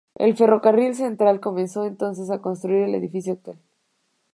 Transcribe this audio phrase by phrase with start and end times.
[0.15, 3.59] El Ferrocarril Central comenzó entonces a construir el edificio actual.